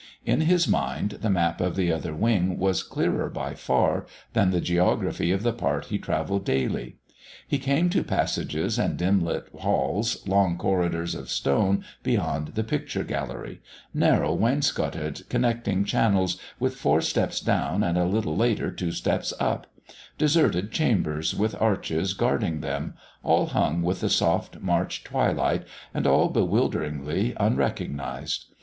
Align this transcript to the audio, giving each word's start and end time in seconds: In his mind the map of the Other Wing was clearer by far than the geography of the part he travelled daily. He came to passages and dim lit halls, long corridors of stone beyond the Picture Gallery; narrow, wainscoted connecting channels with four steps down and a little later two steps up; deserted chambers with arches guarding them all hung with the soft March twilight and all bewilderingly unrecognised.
In 0.25 0.41
his 0.41 0.67
mind 0.67 1.19
the 1.21 1.29
map 1.29 1.61
of 1.61 1.75
the 1.75 1.91
Other 1.93 2.15
Wing 2.15 2.57
was 2.57 2.81
clearer 2.81 3.29
by 3.29 3.53
far 3.53 4.07
than 4.33 4.49
the 4.49 4.59
geography 4.59 5.31
of 5.31 5.43
the 5.43 5.53
part 5.53 5.85
he 5.85 5.99
travelled 5.99 6.43
daily. 6.43 6.95
He 7.47 7.59
came 7.59 7.87
to 7.91 8.03
passages 8.03 8.79
and 8.79 8.97
dim 8.97 9.23
lit 9.23 9.47
halls, 9.59 10.27
long 10.27 10.57
corridors 10.57 11.13
of 11.13 11.29
stone 11.29 11.85
beyond 12.01 12.55
the 12.55 12.63
Picture 12.63 13.03
Gallery; 13.03 13.61
narrow, 13.93 14.33
wainscoted 14.33 15.29
connecting 15.29 15.85
channels 15.85 16.41
with 16.59 16.77
four 16.77 17.01
steps 17.01 17.39
down 17.39 17.83
and 17.83 17.95
a 17.95 18.05
little 18.05 18.35
later 18.35 18.71
two 18.71 18.91
steps 18.93 19.31
up; 19.39 19.67
deserted 20.17 20.71
chambers 20.71 21.35
with 21.35 21.55
arches 21.61 22.15
guarding 22.15 22.61
them 22.61 22.95
all 23.21 23.45
hung 23.45 23.83
with 23.83 24.01
the 24.01 24.09
soft 24.09 24.61
March 24.61 25.03
twilight 25.03 25.63
and 25.93 26.07
all 26.07 26.27
bewilderingly 26.29 27.35
unrecognised. 27.39 28.47